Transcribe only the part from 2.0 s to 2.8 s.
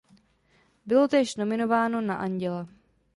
na Anděla.